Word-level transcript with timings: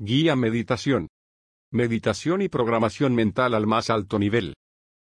Guía 0.00 0.34
Meditación. 0.34 1.06
Meditación 1.70 2.42
y 2.42 2.48
programación 2.48 3.14
mental 3.14 3.54
al 3.54 3.68
más 3.68 3.90
alto 3.90 4.18
nivel. 4.18 4.54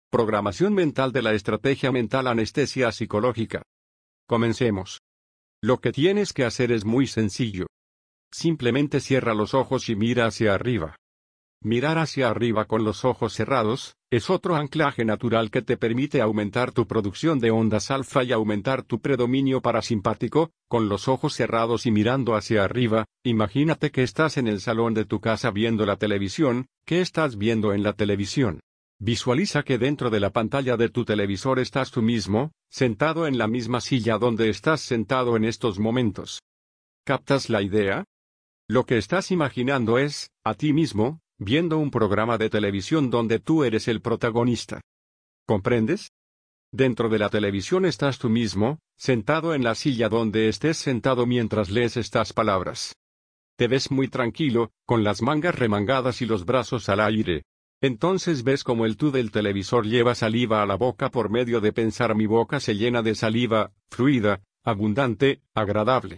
Programación 0.10 0.74
mental 0.74 1.12
de 1.12 1.22
la 1.22 1.34
estrategia 1.34 1.92
mental 1.92 2.26
anestesia 2.26 2.94
psicológica. 2.94 3.64
Comencemos. 4.30 5.02
Lo 5.62 5.80
que 5.80 5.92
tienes 5.92 6.32
que 6.32 6.46
hacer 6.46 6.72
es 6.72 6.86
muy 6.86 7.06
sencillo. 7.06 7.68
Simplemente 8.32 9.02
cierra 9.02 9.34
los 9.34 9.54
ojos 9.54 9.90
y 9.90 9.98
mira 9.98 10.26
hacia 10.26 10.54
arriba. 10.54 10.96
Mirar 11.64 11.98
hacia 11.98 12.30
arriba 12.30 12.66
con 12.66 12.84
los 12.84 13.04
ojos 13.04 13.34
cerrados, 13.34 13.96
es 14.12 14.30
otro 14.30 14.56
anclaje 14.56 15.04
natural 15.04 15.50
que 15.50 15.64
te 15.64 15.76
permite 15.76 16.22
aumentar 16.22 16.72
tu 16.72 16.86
producción 16.86 17.40
de 17.40 17.50
ondas 17.50 17.90
alfa 17.90 18.24
y 18.24 18.32
aumentar 18.32 18.84
tu 18.84 19.00
predominio 19.02 19.62
parasimpático, 19.62 20.52
con 20.68 20.88
los 20.88 21.08
ojos 21.08 21.34
cerrados 21.34 21.88
y 21.88 21.92
mirando 21.92 22.36
hacia 22.36 22.64
arriba, 22.64 23.06
imagínate 23.24 23.92
que 23.92 24.04
estás 24.04 24.38
en 24.38 24.48
el 24.48 24.62
salón 24.62 24.94
de 24.94 25.06
tu 25.06 25.20
casa 25.20 25.50
viendo 25.50 25.86
la 25.86 25.98
televisión, 25.98 26.68
¿qué 26.86 27.02
estás 27.02 27.38
viendo 27.38 27.74
en 27.74 27.82
la 27.82 27.94
televisión? 27.94 28.60
Visualiza 29.00 29.64
que 29.64 29.78
dentro 29.78 30.10
de 30.10 30.20
la 30.20 30.30
pantalla 30.30 30.78
de 30.78 30.90
tu 30.90 31.06
televisor 31.06 31.60
estás 31.60 31.92
tú 31.92 32.02
mismo, 32.02 32.52
sentado 32.70 33.26
en 33.28 33.38
la 33.38 33.48
misma 33.48 33.82
silla 33.82 34.18
donde 34.18 34.50
estás 34.50 34.82
sentado 34.82 35.36
en 35.36 35.44
estos 35.44 35.80
momentos. 35.80 36.42
¿Captas 37.04 37.50
la 37.50 37.62
idea? 37.62 38.06
Lo 38.70 38.86
que 38.86 38.98
estás 38.98 39.32
imaginando 39.32 39.98
es, 39.98 40.30
a 40.44 40.54
ti 40.54 40.74
mismo, 40.74 41.20
viendo 41.40 41.78
un 41.78 41.92
programa 41.92 42.38
de 42.38 42.50
televisión 42.50 43.10
donde 43.10 43.40
tú 43.40 43.64
eres 43.64 43.88
el 43.88 44.02
protagonista. 44.02 44.82
¿Comprendes? 45.46 46.12
Dentro 46.72 47.10
de 47.10 47.20
la 47.20 47.30
televisión 47.30 47.86
estás 47.86 48.18
tú 48.18 48.30
mismo, 48.30 48.80
sentado 48.98 49.54
en 49.54 49.64
la 49.64 49.76
silla 49.76 50.10
donde 50.10 50.50
estés 50.50 50.78
sentado 50.78 51.26
mientras 51.26 51.70
lees 51.70 51.96
estas 51.96 52.34
palabras. 52.34 52.96
Te 53.56 53.68
ves 53.68 53.90
muy 53.90 54.08
tranquilo, 54.08 54.72
con 54.86 55.04
las 55.04 55.22
mangas 55.22 55.56
remangadas 55.56 56.22
y 56.22 56.26
los 56.26 56.46
brazos 56.46 56.90
al 56.90 57.00
aire. 57.00 57.44
Entonces 57.82 58.44
ves 58.44 58.64
como 58.64 58.86
el 58.86 58.98
tú 58.98 59.12
del 59.12 59.32
televisor 59.32 59.86
lleva 59.86 60.16
saliva 60.16 60.62
a 60.62 60.66
la 60.66 60.76
boca 60.76 61.10
por 61.10 61.30
medio 61.30 61.62
de 61.62 61.72
pensar 61.72 62.16
mi 62.16 62.26
boca 62.26 62.60
se 62.60 62.76
llena 62.76 63.02
de 63.04 63.16
saliva, 63.16 63.72
fluida, 63.90 64.42
abundante, 64.64 65.42
agradable. 65.54 66.18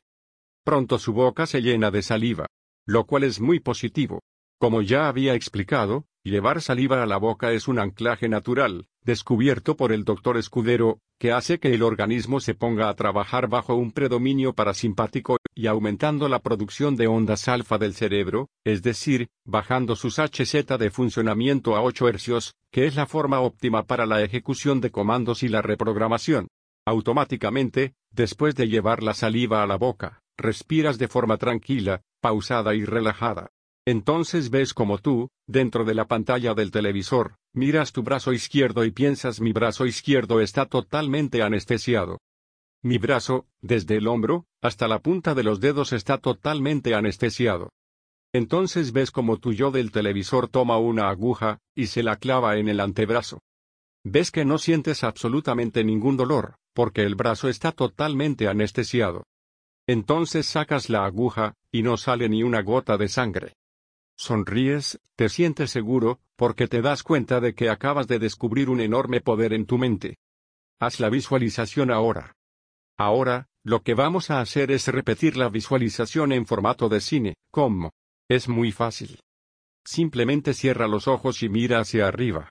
Pronto 0.64 0.98
su 1.00 1.14
boca 1.14 1.46
se 1.46 1.62
llena 1.62 1.92
de 1.92 2.02
saliva. 2.02 2.48
Lo 2.86 3.06
cual 3.06 3.24
es 3.24 3.40
muy 3.40 3.60
positivo. 3.60 4.22
Como 4.60 4.82
ya 4.82 5.08
había 5.08 5.36
explicado, 5.36 6.06
llevar 6.22 6.62
saliva 6.62 7.02
a 7.02 7.06
la 7.06 7.16
boca 7.16 7.54
es 7.54 7.70
un 7.70 7.80
anclaje 7.80 8.28
natural, 8.28 8.88
descubierto 9.06 9.78
por 9.78 9.94
el 9.94 10.04
doctor 10.04 10.36
Escudero, 10.36 11.00
que 11.18 11.32
hace 11.32 11.60
que 11.60 11.74
el 11.74 11.82
organismo 11.82 12.42
se 12.42 12.56
ponga 12.56 12.90
a 12.90 12.96
trabajar 12.96 13.48
bajo 13.48 13.76
un 13.76 13.94
predominio 13.94 14.52
parasimpático 14.52 15.38
y 15.56 15.68
aumentando 15.68 16.28
la 16.28 16.40
producción 16.40 16.98
de 16.98 17.08
ondas 17.08 17.48
alfa 17.48 17.78
del 17.78 17.94
cerebro, 17.94 18.50
es 18.66 18.84
decir, 18.84 19.30
bajando 19.46 19.96
sus 19.96 20.20
HZ 20.20 20.78
de 20.78 20.92
funcionamiento 20.92 21.78
a 21.78 21.82
8 21.82 22.10
hercios, 22.10 22.54
que 22.70 22.86
es 22.86 22.98
la 22.98 23.06
forma 23.06 23.40
óptima 23.40 23.84
para 23.84 24.06
la 24.06 24.22
ejecución 24.22 24.82
de 24.82 24.92
comandos 24.92 25.42
y 25.42 25.48
la 25.48 25.62
reprogramación. 25.62 26.50
Automáticamente, 26.86 27.94
después 28.12 28.56
de 28.56 28.68
llevar 28.68 29.04
la 29.04 29.14
saliva 29.14 29.64
a 29.64 29.68
la 29.68 29.78
boca, 29.78 30.22
respiras 30.38 30.98
de 30.98 31.08
forma 31.08 31.38
tranquila, 31.38 32.02
pausada 32.20 32.76
y 32.76 32.84
relajada. 32.84 33.52
Entonces 33.90 34.52
ves 34.52 34.76
como 34.76 35.00
tú, 35.00 35.32
dentro 35.48 35.84
de 35.84 35.96
la 35.96 36.06
pantalla 36.06 36.54
del 36.54 36.70
televisor, 36.70 37.38
miras 37.56 37.92
tu 37.92 38.04
brazo 38.04 38.34
izquierdo 38.34 38.86
y 38.86 38.92
piensas 38.92 39.42
mi 39.42 39.52
brazo 39.52 39.88
izquierdo 39.88 40.42
está 40.42 40.68
totalmente 40.68 41.42
anestesiado. 41.42 42.20
Mi 42.84 43.00
brazo, 43.00 43.48
desde 43.62 43.98
el 43.98 44.06
hombro, 44.06 44.46
hasta 44.62 44.88
la 44.88 45.00
punta 45.00 45.34
de 45.34 45.42
los 45.42 45.60
dedos 45.60 45.92
está 45.92 46.20
totalmente 46.20 46.94
anestesiado. 46.94 47.72
Entonces 48.32 48.92
ves 48.92 49.10
como 49.10 49.38
tu 49.38 49.54
yo 49.54 49.72
del 49.72 49.92
televisor 49.92 50.50
toma 50.50 50.78
una 50.78 51.10
aguja, 51.10 51.58
y 51.74 51.88
se 51.88 52.04
la 52.04 52.18
clava 52.18 52.58
en 52.58 52.68
el 52.68 52.82
antebrazo. 52.82 53.40
Ves 54.04 54.30
que 54.30 54.46
no 54.46 54.60
sientes 54.60 55.04
absolutamente 55.04 55.84
ningún 55.84 56.16
dolor, 56.16 56.58
porque 56.76 57.02
el 57.02 57.16
brazo 57.16 57.50
está 57.50 57.72
totalmente 57.72 58.48
anestesiado. 58.48 59.24
Entonces 59.88 60.46
sacas 60.46 60.92
la 60.92 61.06
aguja, 61.06 61.56
y 61.72 61.82
no 61.82 61.98
sale 61.98 62.30
ni 62.30 62.44
una 62.44 62.62
gota 62.62 62.96
de 62.96 63.08
sangre. 63.08 63.56
Sonríes, 64.20 65.00
te 65.16 65.30
sientes 65.30 65.72
seguro, 65.72 66.20
porque 66.36 66.68
te 66.68 66.82
das 66.82 67.04
cuenta 67.04 67.40
de 67.40 67.56
que 67.56 67.70
acabas 67.70 68.06
de 68.06 68.20
descubrir 68.20 68.70
un 68.70 68.82
enorme 68.82 69.22
poder 69.22 69.54
en 69.54 69.66
tu 69.66 69.78
mente. 69.78 70.18
Haz 70.78 71.00
la 71.00 71.10
visualización 71.10 71.90
ahora. 71.90 72.36
Ahora, 72.98 73.48
lo 73.64 73.82
que 73.82 73.94
vamos 73.94 74.30
a 74.30 74.42
hacer 74.42 74.72
es 74.72 74.90
repetir 74.90 75.38
la 75.38 75.48
visualización 75.48 76.34
en 76.34 76.46
formato 76.46 76.90
de 76.90 77.00
cine. 77.00 77.36
¿Cómo? 77.50 77.92
Es 78.30 78.50
muy 78.50 78.74
fácil. 78.74 79.22
Simplemente 79.86 80.54
cierra 80.54 80.90
los 80.90 81.08
ojos 81.08 81.42
y 81.42 81.48
mira 81.48 81.80
hacia 81.80 82.06
arriba. 82.06 82.50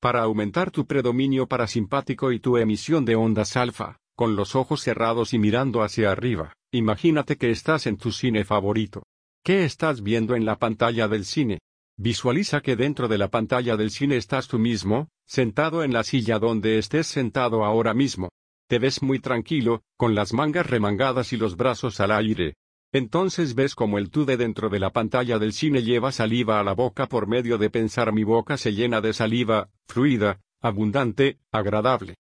Para 0.00 0.22
aumentar 0.22 0.70
tu 0.70 0.86
predominio 0.86 1.48
parasimpático 1.48 2.30
y 2.30 2.38
tu 2.38 2.56
emisión 2.56 3.04
de 3.04 3.16
ondas 3.16 3.56
alfa, 3.56 3.96
con 4.14 4.36
los 4.36 4.54
ojos 4.54 4.80
cerrados 4.80 5.34
y 5.34 5.40
mirando 5.40 5.82
hacia 5.82 6.12
arriba, 6.12 6.52
imagínate 6.70 7.36
que 7.36 7.50
estás 7.50 7.88
en 7.88 7.96
tu 7.96 8.12
cine 8.12 8.44
favorito. 8.44 9.02
¿Qué 9.42 9.64
estás 9.64 10.02
viendo 10.02 10.34
en 10.34 10.44
la 10.44 10.58
pantalla 10.58 11.08
del 11.08 11.24
cine? 11.24 11.60
Visualiza 11.96 12.60
que 12.60 12.76
dentro 12.76 13.08
de 13.08 13.16
la 13.16 13.28
pantalla 13.28 13.76
del 13.78 13.90
cine 13.90 14.16
estás 14.16 14.48
tú 14.48 14.58
mismo, 14.58 15.08
sentado 15.26 15.82
en 15.82 15.94
la 15.94 16.04
silla 16.04 16.38
donde 16.38 16.76
estés 16.76 17.06
sentado 17.06 17.64
ahora 17.64 17.94
mismo. 17.94 18.28
Te 18.68 18.78
ves 18.78 19.02
muy 19.02 19.18
tranquilo, 19.18 19.82
con 19.96 20.14
las 20.14 20.34
mangas 20.34 20.66
remangadas 20.66 21.32
y 21.32 21.38
los 21.38 21.56
brazos 21.56 22.00
al 22.00 22.12
aire. 22.12 22.56
Entonces 22.92 23.54
ves 23.54 23.74
como 23.74 23.96
el 23.96 24.10
tú 24.10 24.26
de 24.26 24.36
dentro 24.36 24.68
de 24.68 24.78
la 24.78 24.90
pantalla 24.90 25.38
del 25.38 25.54
cine 25.54 25.82
lleva 25.82 26.12
saliva 26.12 26.60
a 26.60 26.64
la 26.64 26.74
boca 26.74 27.06
por 27.06 27.26
medio 27.26 27.56
de 27.56 27.70
pensar 27.70 28.12
mi 28.12 28.24
boca 28.24 28.58
se 28.58 28.74
llena 28.74 29.00
de 29.00 29.14
saliva, 29.14 29.70
fluida, 29.88 30.40
abundante, 30.60 31.38
agradable. 31.50 32.16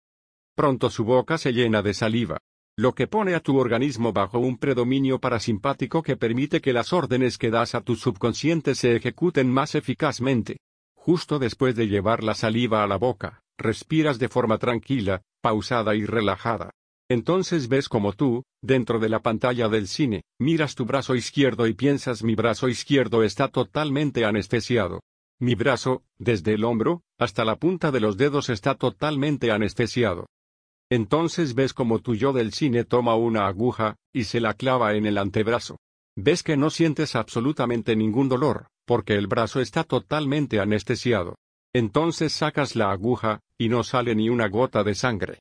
Pronto 0.55 0.91
su 0.91 1.05
boca 1.05 1.39
se 1.39 1.53
llena 1.53 1.81
de 1.81 1.95
saliva 1.95 2.39
lo 2.79 2.95
que 2.95 3.07
pone 3.07 3.35
a 3.35 3.41
tu 3.41 3.57
organismo 3.57 4.13
bajo 4.13 4.39
un 4.39 4.59
predominio 4.59 5.19
parasimpático 5.19 6.03
que 6.03 6.17
permite 6.17 6.61
que 6.61 6.75
las 6.75 6.93
órdenes 6.93 7.39
que 7.39 7.51
das 7.51 7.75
a 7.75 7.81
tu 7.81 7.97
subconsciente 7.97 8.75
se 8.75 8.95
ejecuten 8.95 9.51
más 9.51 9.75
eficazmente. 9.75 10.59
Justo 10.95 11.39
después 11.39 11.75
de 11.75 11.89
llevar 11.89 12.23
la 12.23 12.35
saliva 12.35 12.85
a 12.85 12.87
la 12.87 12.99
boca, 12.99 13.41
respiras 13.57 14.19
de 14.19 14.29
forma 14.29 14.59
tranquila, 14.59 15.23
pausada 15.41 15.95
y 15.95 16.05
relajada. 16.05 16.71
Entonces 17.09 17.69
ves 17.69 17.89
como 17.89 18.13
tú, 18.13 18.43
dentro 18.61 18.99
de 18.99 19.09
la 19.09 19.21
pantalla 19.21 19.69
del 19.69 19.89
cine, 19.89 20.25
miras 20.39 20.75
tu 20.75 20.85
brazo 20.85 21.15
izquierdo 21.15 21.67
y 21.69 21.73
piensas 21.73 22.23
mi 22.23 22.35
brazo 22.35 22.69
izquierdo 22.69 23.23
está 23.23 23.49
totalmente 23.49 24.27
anestesiado. 24.27 25.01
Mi 25.41 25.55
brazo, 25.55 26.03
desde 26.19 26.55
el 26.55 26.65
hombro, 26.65 27.03
hasta 27.19 27.45
la 27.47 27.57
punta 27.57 27.91
de 27.91 28.01
los 28.01 28.19
dedos 28.19 28.51
está 28.51 28.75
totalmente 28.75 29.51
anestesiado. 29.51 30.27
Entonces 30.91 31.55
ves 31.55 31.75
como 31.75 31.99
tu 31.99 32.15
yo 32.15 32.33
del 32.33 32.53
cine 32.53 32.85
toma 32.85 33.17
una 33.17 33.49
aguja, 33.49 33.97
y 34.13 34.25
se 34.25 34.41
la 34.41 34.55
clava 34.55 34.95
en 34.95 35.07
el 35.07 35.19
antebrazo. 35.19 35.79
Ves 36.17 36.43
que 36.43 36.57
no 36.57 36.71
sientes 36.71 37.17
absolutamente 37.17 37.97
ningún 37.97 38.29
dolor, 38.29 38.69
porque 38.87 39.15
el 39.15 39.27
brazo 39.27 39.61
está 39.61 39.85
totalmente 39.85 40.61
anestesiado. 40.61 41.37
Entonces 41.75 42.33
sacas 42.33 42.77
la 42.77 42.91
aguja, 42.91 43.41
y 43.59 43.69
no 43.69 43.83
sale 43.83 44.15
ni 44.15 44.29
una 44.29 44.49
gota 44.49 44.85
de 44.85 44.95
sangre. 44.95 45.41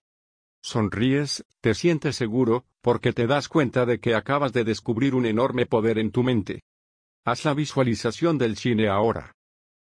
Sonríes, 0.64 1.46
te 1.62 1.76
sientes 1.76 2.16
seguro, 2.16 2.66
porque 2.82 3.14
te 3.14 3.28
das 3.28 3.48
cuenta 3.48 3.86
de 3.86 4.00
que 4.00 4.16
acabas 4.16 4.52
de 4.52 4.64
descubrir 4.64 5.14
un 5.14 5.28
enorme 5.28 5.68
poder 5.68 6.00
en 6.00 6.12
tu 6.12 6.24
mente. 6.24 6.64
Haz 7.24 7.46
la 7.46 7.54
visualización 7.54 8.40
del 8.40 8.58
cine 8.58 8.88
ahora. 8.88 9.32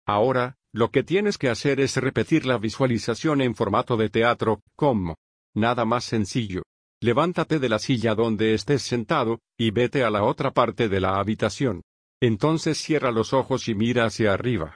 Ahora, 0.04 0.56
lo 0.72 0.90
que 0.90 1.04
tienes 1.04 1.38
que 1.38 1.48
hacer 1.48 1.78
es 1.78 1.96
repetir 1.96 2.44
la 2.44 2.58
visualización 2.58 3.40
en 3.40 3.54
formato 3.54 3.96
de 3.96 4.10
teatro, 4.10 4.60
como 4.74 5.16
Nada 5.54 5.84
más 5.84 6.04
sencillo. 6.04 6.62
Levántate 7.00 7.58
de 7.58 7.68
la 7.68 7.78
silla 7.78 8.14
donde 8.14 8.54
estés 8.54 8.82
sentado, 8.82 9.40
y 9.58 9.70
vete 9.70 10.04
a 10.04 10.10
la 10.10 10.24
otra 10.24 10.52
parte 10.52 10.88
de 10.88 11.00
la 11.00 11.18
habitación. 11.18 11.82
Entonces 12.20 12.78
cierra 12.78 13.12
los 13.12 13.32
ojos 13.32 13.68
y 13.68 13.74
mira 13.74 14.06
hacia 14.06 14.32
arriba. 14.32 14.74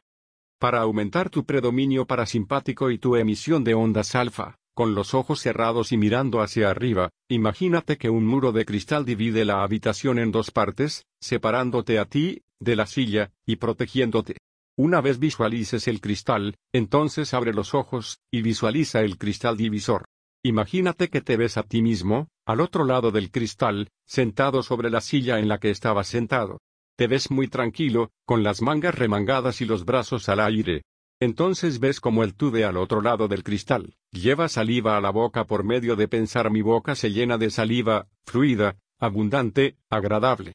Para 0.61 0.81
aumentar 0.81 1.31
tu 1.31 1.45
predominio 1.45 2.07
parasimpático 2.07 2.91
y 2.91 2.99
tu 2.99 3.17
emisión 3.17 3.65
de 3.65 3.75
ondas 3.75 4.15
alfa, 4.15 4.57
con 4.75 4.95
los 4.95 5.15
ojos 5.15 5.41
cerrados 5.41 5.91
y 5.91 5.97
mirando 5.97 6.41
hacia 6.41 6.71
arriba, 6.71 7.11
imagínate 7.29 7.97
que 7.97 8.11
un 8.11 8.27
muro 8.27 8.53
de 8.53 8.65
cristal 8.65 9.05
divide 9.05 9.45
la 9.45 9.63
habitación 9.63 10.19
en 10.19 10.31
dos 10.31 10.51
partes, 10.51 11.07
separándote 11.21 11.99
a 11.99 12.05
ti, 12.05 12.43
de 12.61 12.77
la 12.77 12.87
silla, 12.87 13.33
y 13.47 13.57
protegiéndote. 13.57 14.37
Una 14.77 15.01
vez 15.01 15.19
visualices 15.19 15.89
el 15.89 16.01
cristal, 16.01 16.57
entonces 16.73 17.35
abre 17.35 17.53
los 17.53 17.75
ojos, 17.75 18.19
y 18.31 18.43
visualiza 18.43 19.01
el 19.01 19.19
cristal 19.19 19.57
divisor. 19.57 20.05
Imagínate 20.49 21.11
que 21.11 21.21
te 21.21 21.37
ves 21.37 21.59
a 21.59 21.63
ti 21.63 21.83
mismo, 21.83 22.29
al 22.47 22.63
otro 22.63 22.87
lado 22.87 23.11
del 23.11 23.31
cristal, 23.31 23.91
sentado 24.07 24.63
sobre 24.63 24.89
la 24.89 25.03
silla 25.03 25.39
en 25.41 25.47
la 25.47 25.59
que 25.59 25.69
estabas 25.69 26.07
sentado. 26.07 26.63
Te 26.97 27.07
ves 27.07 27.31
muy 27.31 27.49
tranquilo, 27.49 28.13
con 28.25 28.43
las 28.43 28.63
mangas 28.63 28.95
remangadas 28.95 29.61
y 29.61 29.67
los 29.67 29.85
brazos 29.85 30.27
al 30.31 30.41
aire. 30.41 30.85
Entonces 31.21 31.81
ves 31.81 32.01
como 32.01 32.25
el 32.25 32.35
tú 32.35 32.51
de 32.51 32.65
al 32.65 32.79
otro 32.79 33.03
lado 33.03 33.29
del 33.29 33.45
cristal, 33.45 33.95
lleva 34.11 34.49
saliva 34.49 34.97
a 34.97 35.03
la 35.03 35.11
boca 35.11 35.45
por 35.45 35.65
medio 35.65 35.97
de 35.97 36.09
pensar 36.09 36.51
mi 36.51 36.63
boca 36.63 36.95
se 36.95 37.11
llena 37.11 37.37
de 37.37 37.51
saliva, 37.51 38.09
fluida, 38.25 38.79
abundante, 38.99 39.77
agradable. 39.91 40.55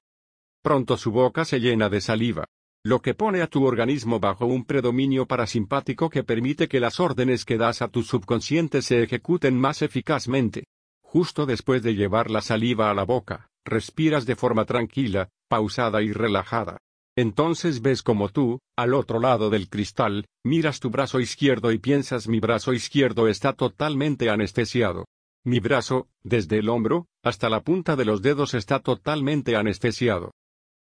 Pronto 0.63 0.98
su 0.98 1.12
boca 1.12 1.46
se 1.46 1.60
llena 1.60 1.89
de 1.89 2.01
saliva. 2.01 2.46
Lo 2.86 3.02
que 3.02 3.14
pone 3.14 3.42
a 3.42 3.48
tu 3.48 3.64
organismo 3.66 4.20
bajo 4.20 4.46
un 4.46 4.66
predominio 4.66 5.26
parasimpático 5.26 6.10
que 6.10 6.26
permite 6.26 6.68
que 6.68 6.82
las 6.82 7.00
órdenes 7.00 7.46
que 7.46 7.58
das 7.58 7.82
a 7.82 7.88
tu 7.88 8.04
subconsciente 8.04 8.82
se 8.82 9.02
ejecuten 9.02 9.58
más 9.58 9.82
eficazmente. 9.82 10.66
Justo 11.02 11.46
después 11.46 11.82
de 11.82 11.96
llevar 11.96 12.30
la 12.30 12.42
saliva 12.42 12.92
a 12.92 12.94
la 12.94 13.06
boca, 13.06 13.48
respiras 13.64 14.26
de 14.26 14.36
forma 14.36 14.66
tranquila, 14.66 15.30
pausada 15.48 16.02
y 16.02 16.12
relajada. 16.12 16.78
Entonces 17.16 17.82
ves 17.82 18.04
como 18.04 18.28
tú, 18.30 18.60
al 18.76 18.94
otro 18.94 19.20
lado 19.20 19.50
del 19.50 19.70
cristal, 19.70 20.26
miras 20.44 20.82
tu 20.82 20.90
brazo 20.90 21.22
izquierdo 21.22 21.72
y 21.72 21.78
piensas 21.78 22.28
mi 22.28 22.42
brazo 22.42 22.74
izquierdo 22.74 23.30
está 23.30 23.54
totalmente 23.54 24.30
anestesiado. 24.30 25.06
Mi 25.46 25.60
brazo, 25.60 26.08
desde 26.22 26.60
el 26.60 26.68
hombro, 26.68 27.06
hasta 27.24 27.50
la 27.50 27.62
punta 27.62 27.96
de 27.96 28.06
los 28.06 28.22
dedos 28.22 28.54
está 28.54 28.80
totalmente 28.80 29.56
anestesiado. 29.56 30.32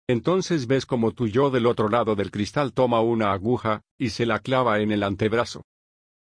Entonces 0.08 0.67
ves 0.67 0.87
como 0.87 1.12
tu 1.12 1.26
yo 1.26 1.50
del 1.50 1.67
otro 1.67 1.88
lado 1.88 2.14
del 2.14 2.31
cristal 2.31 2.73
toma 2.73 3.00
una 3.00 3.32
aguja, 3.32 3.82
y 3.99 4.11
se 4.11 4.25
la 4.25 4.38
clava 4.38 4.81
en 4.81 4.93
el 4.93 5.03
antebrazo. 5.03 5.62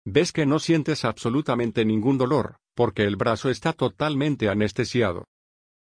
Ves 0.06 0.32
que 0.32 0.46
no 0.46 0.58
sientes 0.58 1.04
absolutamente 1.04 1.84
ningún 1.84 2.19
dolor, 2.19 2.56
porque 2.75 3.04
el 3.04 3.16
brazo 3.16 3.50
está 3.50 3.72
totalmente 3.72 4.48
anestesiado. 4.48 5.26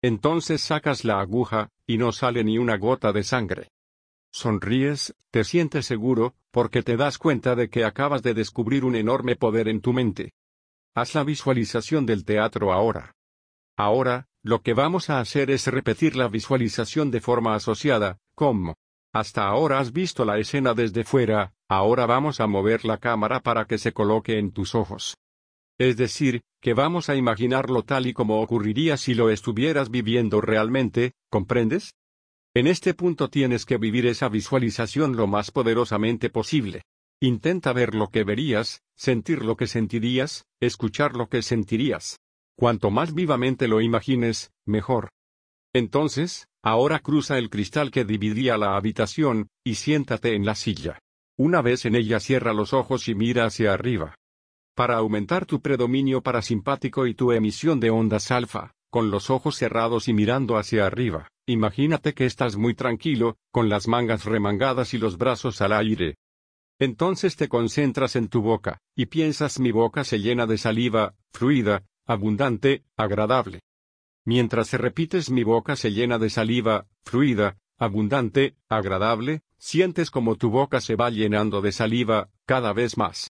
Entonces 0.03 0.61
sacas 0.61 1.05
la 1.05 1.21
aguja, 1.21 1.71
y 1.87 1.99
no 1.99 2.13
sale 2.13 2.45
ni 2.45 2.59
una 2.59 2.77
gota 2.77 3.13
de 3.13 3.25
sangre. 3.25 3.69
Sonríes, 4.31 5.15
te 5.31 5.43
sientes 5.43 5.87
seguro, 5.87 6.35
porque 6.51 6.83
te 6.83 6.97
das 6.97 7.19
cuenta 7.19 7.57
de 7.57 7.69
que 7.69 7.85
acabas 7.85 8.23
de 8.23 8.35
descubrir 8.35 8.85
un 8.85 8.95
enorme 8.95 9.37
poder 9.37 9.69
en 9.69 9.81
tu 9.81 9.93
mente. 9.93 10.33
Haz 10.95 11.15
la 11.15 11.25
visualización 11.25 12.07
del 12.07 12.25
teatro 12.25 12.73
ahora. 12.73 13.15
Ahora, 13.77 14.29
lo 14.49 14.63
que 14.63 14.73
vamos 14.73 15.11
a 15.11 15.21
hacer 15.21 15.51
es 15.51 15.67
repetir 15.67 16.17
la 16.17 16.27
visualización 16.27 17.11
de 17.11 17.21
forma 17.21 17.55
asociada, 17.55 18.17
como. 18.35 18.77
Hasta 19.13 19.47
ahora 19.47 19.79
has 19.79 19.93
visto 19.93 20.25
la 20.25 20.39
escena 20.39 20.73
desde 20.73 21.05
fuera, 21.05 21.53
ahora 21.69 22.07
vamos 22.07 22.41
a 22.41 22.47
mover 22.47 22.87
la 22.87 22.97
cámara 22.97 23.41
para 23.41 23.67
que 23.67 23.77
se 23.77 23.93
coloque 23.93 24.39
en 24.39 24.53
tus 24.53 24.75
ojos. 24.75 25.19
Es 25.79 25.99
decir, 25.99 26.41
que 26.63 26.73
vamos 26.73 27.11
a 27.11 27.15
imaginarlo 27.15 27.83
tal 27.83 28.07
y 28.07 28.15
como 28.15 28.41
ocurriría 28.41 28.97
si 28.97 29.13
lo 29.13 29.29
estuvieras 29.29 29.91
viviendo 29.91 30.41
realmente, 30.41 31.13
¿comprendes? 31.29 31.93
En 32.55 32.69
este 32.69 32.95
punto 32.95 33.29
tienes 33.29 33.67
que 33.67 33.77
vivir 33.77 34.07
esa 34.07 34.31
visualización 34.31 35.15
lo 35.15 35.27
más 35.27 35.51
poderosamente 35.51 36.31
posible. 36.31 36.85
Intenta 37.21 37.75
ver 37.75 37.95
lo 37.95 38.09
que 38.09 38.25
verías, 38.25 38.81
sentir 38.97 39.45
lo 39.45 39.59
que 39.59 39.67
sentirías, 39.67 40.47
escuchar 40.59 41.15
lo 41.15 41.29
que 41.29 41.43
sentirías. 41.43 42.19
Cuanto 42.59 42.91
más 42.91 43.15
vivamente 43.15 43.69
lo 43.69 43.81
imagines, 43.81 44.51
mejor. 44.67 45.11
Entonces, 45.73 46.49
ahora 46.61 46.99
cruza 46.99 47.39
el 47.39 47.51
cristal 47.51 47.93
que 47.93 48.05
dividía 48.05 48.59
la 48.59 48.77
habitación, 48.77 49.47
y 49.65 49.77
siéntate 49.77 50.35
en 50.35 50.45
la 50.45 50.57
silla. 50.57 50.99
Una 51.39 51.63
vez 51.63 51.85
en 51.85 51.95
ella 51.95 52.19
cierra 52.19 52.53
los 52.53 52.73
ojos 52.73 53.07
y 53.07 53.15
mira 53.15 53.45
hacia 53.45 53.75
arriba. 53.75 54.17
Para 54.75 54.97
aumentar 54.97 55.47
tu 55.47 55.61
predominio 55.61 56.21
parasimpático 56.21 57.07
y 57.07 57.15
tu 57.15 57.31
emisión 57.31 57.79
de 57.79 57.91
ondas 57.91 58.33
alfa, 58.33 58.73
con 58.91 59.13
los 59.13 59.31
ojos 59.31 59.55
cerrados 59.55 60.09
y 60.09 60.13
mirando 60.13 60.57
hacia 60.57 60.85
arriba, 60.85 61.29
imagínate 61.47 62.13
que 62.13 62.27
estás 62.27 62.57
muy 62.57 62.75
tranquilo, 62.75 63.37
con 63.53 63.69
las 63.69 63.87
mangas 63.87 64.25
remangadas 64.25 64.95
y 64.95 64.99
los 64.99 65.17
brazos 65.17 65.61
al 65.61 65.75
aire. 65.75 66.17
Entonces 66.81 67.37
te 67.37 67.49
concentras 67.49 68.17
en 68.17 68.27
tu 68.27 68.43
boca, 68.43 68.81
y 68.97 69.07
piensas 69.07 69.61
mi 69.61 69.71
boca 69.71 70.03
se 70.03 70.19
llena 70.19 70.47
de 70.47 70.59
saliva, 70.59 71.15
fluida, 71.31 71.85
abundante, 72.09 72.85
agradable. 72.97 73.61
Mientras 74.25 74.69
se 74.69 74.79
repites 74.79 75.31
mi 75.31 75.45
boca 75.45 75.77
se 75.77 75.93
llena 75.93 76.19
de 76.19 76.31
saliva, 76.31 76.87
fluida, 77.05 77.59
abundante, 77.79 78.57
agradable, 78.69 79.43
sientes 79.59 80.11
como 80.11 80.37
tu 80.37 80.51
boca 80.51 80.81
se 80.81 80.97
va 80.97 81.11
llenando 81.11 81.61
de 81.61 81.71
saliva, 81.71 82.31
cada 82.47 82.73
vez 82.73 82.97
más. 82.97 83.31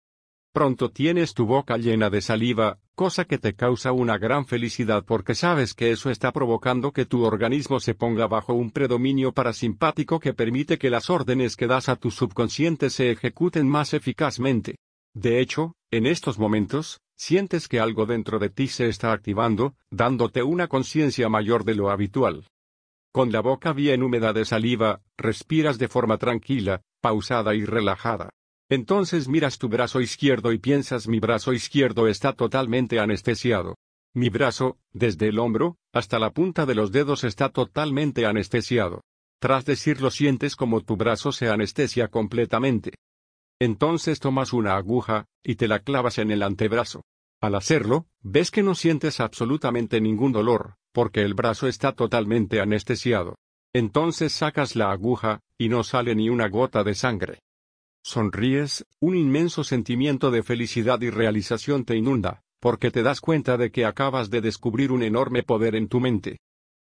Pronto 0.54 0.92
tienes 0.92 1.34
tu 1.34 1.48
boca 1.48 1.78
llena 1.78 2.12
de 2.12 2.22
saliva, 2.22 2.80
cosa 2.94 3.26
que 3.26 3.40
te 3.40 3.56
causa 3.56 3.92
una 3.92 4.20
gran 4.20 4.46
felicidad 4.46 5.04
porque 5.04 5.34
sabes 5.34 5.74
que 5.74 5.90
eso 5.90 6.12
está 6.12 6.32
provocando 6.32 6.92
que 6.92 7.06
tu 7.06 7.24
organismo 7.24 7.80
se 7.80 7.96
ponga 7.96 8.28
bajo 8.28 8.54
un 8.54 8.70
predominio 8.70 9.32
parasimpático 9.32 10.20
que 10.20 10.34
permite 10.34 10.78
que 10.78 10.92
las 10.92 11.10
órdenes 11.10 11.56
que 11.56 11.68
das 11.68 11.90
a 11.90 11.96
tu 11.96 12.12
subconsciente 12.12 12.92
se 12.92 13.10
ejecuten 13.12 13.68
más 13.68 13.94
eficazmente. 13.94 14.76
De 15.16 15.40
hecho, 15.40 15.74
en 15.92 16.06
estos 16.06 16.38
momentos, 16.38 17.00
sientes 17.20 17.68
que 17.68 17.82
algo 17.82 18.06
dentro 18.06 18.40
de 18.40 18.50
ti 18.50 18.68
se 18.68 18.88
está 18.88 19.12
activando, 19.12 19.76
dándote 19.92 20.42
una 20.42 20.68
conciencia 20.68 21.28
mayor 21.28 21.66
de 21.66 21.76
lo 21.76 21.92
habitual. 21.92 22.48
Con 23.12 23.32
la 23.32 23.42
boca 23.42 23.74
bien 23.74 24.04
húmeda 24.04 24.32
de 24.32 24.46
saliva, 24.46 25.02
respiras 25.18 25.78
de 25.78 25.90
forma 25.90 26.18
tranquila, 26.18 26.82
pausada 27.02 27.56
y 27.56 27.66
relajada. 27.66 28.30
Entonces 28.70 29.28
miras 29.28 29.58
tu 29.58 29.68
brazo 29.68 30.00
izquierdo 30.00 30.54
y 30.54 30.60
piensas 30.60 31.08
mi 31.08 31.20
brazo 31.20 31.52
izquierdo 31.52 32.08
está 32.08 32.34
totalmente 32.34 33.00
anestesiado. 33.00 33.76
Mi 34.14 34.30
brazo, 34.30 34.78
desde 34.94 35.28
el 35.28 35.40
hombro, 35.40 35.78
hasta 35.92 36.20
la 36.20 36.32
punta 36.32 36.66
de 36.66 36.76
los 36.76 36.92
dedos 36.92 37.26
está 37.26 37.50
totalmente 37.50 38.26
anestesiado. 38.26 39.02
Tras 39.40 39.66
decirlo 39.66 40.10
sientes 40.10 40.56
como 40.56 40.82
tu 40.82 40.96
brazo 40.96 41.32
se 41.32 41.50
anestesia 41.50 42.08
completamente. 42.08 42.94
Entonces 43.60 44.20
tomas 44.20 44.54
una 44.54 44.78
aguja, 44.78 45.26
y 45.44 45.56
te 45.56 45.68
la 45.68 45.80
clavas 45.80 46.18
en 46.18 46.32
el 46.32 46.44
antebrazo. 46.44 47.04
Al 47.42 47.56
hacerlo, 47.56 48.08
ves 48.22 48.52
que 48.52 48.64
no 48.64 48.74
sientes 48.74 49.20
absolutamente 49.20 50.00
ningún 50.00 50.32
dolor, 50.32 50.76
porque 50.94 51.22
el 51.22 51.34
brazo 51.34 51.68
está 51.68 51.94
totalmente 51.94 52.62
anestesiado. 52.62 53.36
Entonces 53.74 54.34
sacas 54.34 54.76
la 54.76 54.92
aguja, 54.92 55.42
y 55.58 55.70
no 55.70 55.84
sale 55.84 56.16
ni 56.16 56.30
una 56.30 56.48
gota 56.48 56.84
de 56.84 56.96
sangre. 56.96 57.40
Sonríes, 58.02 58.86
un 59.00 59.16
inmenso 59.16 59.64
sentimiento 59.64 60.32
de 60.32 60.42
felicidad 60.42 61.02
y 61.02 61.10
realización 61.10 61.86
te 61.86 61.96
inunda, 61.96 62.42
porque 62.60 62.92
te 62.92 63.04
das 63.04 63.22
cuenta 63.22 63.58
de 63.58 63.72
que 63.72 63.86
acabas 63.86 64.30
de 64.30 64.42
descubrir 64.42 64.92
un 64.92 65.04
enorme 65.04 65.44
poder 65.44 65.76
en 65.76 65.90
tu 65.90 66.00
mente. 66.00 66.40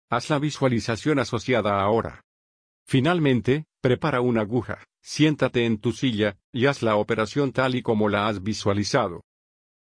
Haz 0.10 0.30
la 0.30 0.40
visualización 0.40 1.20
asociada 1.20 1.82
ahora. 1.82 2.24
Finalmente, 2.88 3.66
prepara 3.82 4.22
una 4.22 4.42
aguja, 4.42 4.86
siéntate 5.02 5.66
en 5.66 5.78
tu 5.78 5.92
silla, 5.92 6.38
y 6.54 6.68
haz 6.68 6.82
la 6.82 6.96
operación 6.96 7.52
tal 7.52 7.76
y 7.76 7.82
como 7.82 8.08
la 8.08 8.28
has 8.28 8.42
visualizado. 8.42 9.26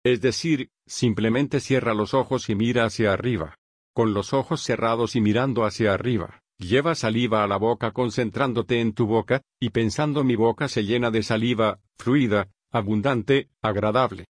Es 0.05 0.21
decir, 0.21 0.71
simplemente 0.87 1.61
cierra 1.61 1.95
los 1.95 2.15
ojos 2.15 2.49
y 2.51 2.57
mira 2.57 2.85
hacia 2.85 3.13
arriba. 3.13 3.55
Con 3.95 4.13
los 4.13 4.33
ojos 4.33 4.61
cerrados 4.61 5.15
y 5.15 5.21
mirando 5.21 5.65
hacia 5.65 5.95
arriba, 5.95 6.41
lleva 6.59 6.97
saliva 6.97 7.45
a 7.45 7.47
la 7.47 7.59
boca 7.59 7.93
concentrándote 7.93 8.81
en 8.81 8.93
tu 8.93 9.07
boca, 9.07 9.43
y 9.61 9.71
pensando 9.71 10.25
mi 10.25 10.35
boca 10.35 10.67
se 10.67 10.85
llena 10.85 11.13
de 11.13 11.23
saliva, 11.23 11.79
fluida, 11.97 12.51
abundante, 12.73 13.51
agradable. 13.63 14.27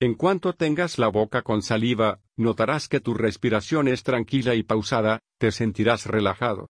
En 0.00 0.14
cuanto 0.14 0.54
tengas 0.54 0.98
la 0.98 1.08
boca 1.08 1.42
con 1.42 1.62
saliva, 1.62 2.20
notarás 2.36 2.88
que 2.88 3.00
tu 3.00 3.12
respiración 3.14 3.88
es 3.88 4.02
tranquila 4.02 4.54
y 4.54 4.62
pausada, 4.62 5.20
te 5.38 5.52
sentirás 5.52 6.06
relajado. 6.06 6.68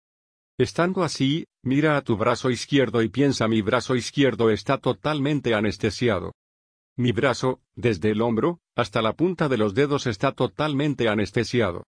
Estando 0.58 1.04
así, 1.04 1.48
mira 1.64 1.98
a 1.98 2.04
tu 2.04 2.16
brazo 2.16 2.52
izquierdo 2.52 3.02
y 3.02 3.10
piensa 3.10 3.48
mi 3.48 3.62
brazo 3.62 3.96
izquierdo 3.96 4.52
está 4.52 4.78
totalmente 4.78 5.56
anestesiado. 5.56 6.34
Mi 6.96 7.12
brazo, 7.12 7.62
desde 7.74 8.12
el 8.12 8.22
hombro, 8.22 8.60
hasta 8.76 9.02
la 9.02 9.14
punta 9.14 9.50
de 9.50 9.58
los 9.58 9.74
dedos 9.74 10.06
está 10.06 10.32
totalmente 10.32 11.10
anestesiado. 11.10 11.86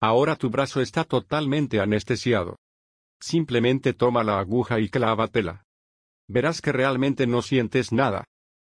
Ahora 0.00 0.36
tu 0.36 0.50
brazo 0.50 0.80
está 0.80 1.02
totalmente 1.02 1.80
anestesiado. 1.80 2.56
Simplemente 3.20 3.92
toma 3.92 4.22
la 4.22 4.38
aguja 4.38 4.78
y 4.78 4.88
clávatela. 4.88 5.64
Verás 6.28 6.60
que 6.60 6.70
realmente 6.70 7.26
no 7.26 7.42
sientes 7.42 7.90
nada. 7.90 8.24